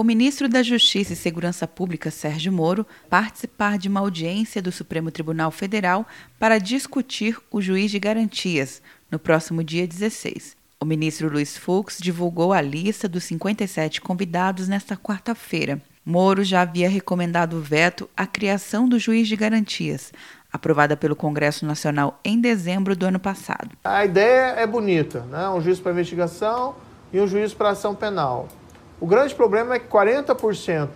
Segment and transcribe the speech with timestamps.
[0.00, 5.10] o ministro da Justiça e Segurança Pública, Sérgio Moro, participar de uma audiência do Supremo
[5.10, 6.06] Tribunal Federal
[6.38, 10.56] para discutir o juiz de garantias, no próximo dia 16.
[10.80, 15.78] O ministro Luiz Fux divulgou a lista dos 57 convidados nesta quarta-feira.
[16.02, 20.14] Moro já havia recomendado o veto à criação do juiz de garantias,
[20.50, 23.72] aprovada pelo Congresso Nacional em dezembro do ano passado.
[23.84, 25.50] A ideia é bonita, né?
[25.50, 26.74] um juiz para investigação
[27.12, 28.48] e um juiz para ação penal.
[29.00, 30.88] O grande problema é que 40%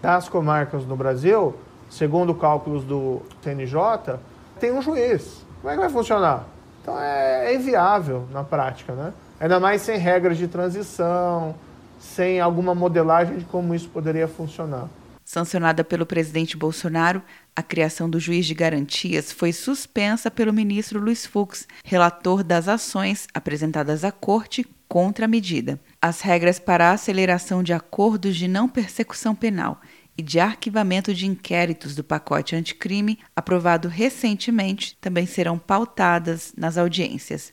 [0.00, 1.54] das comarcas no Brasil,
[1.90, 4.18] segundo cálculos do TNJ,
[4.58, 5.44] tem um juiz.
[5.60, 6.46] Como é que vai funcionar?
[6.80, 9.12] Então é, é inviável na prática, né?
[9.38, 11.54] Ainda mais sem regras de transição,
[11.98, 14.88] sem alguma modelagem de como isso poderia funcionar.
[15.22, 17.20] Sancionada pelo presidente Bolsonaro,
[17.54, 23.26] a criação do juiz de garantias foi suspensa pelo ministro Luiz Fux, relator das ações
[23.34, 25.80] apresentadas à corte contra a medida.
[26.00, 29.80] As regras para a aceleração de acordos de não persecução penal
[30.18, 37.52] e de arquivamento de inquéritos do pacote anticrime, aprovado recentemente, também serão pautadas nas audiências.